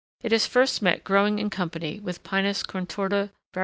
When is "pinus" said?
2.23-2.63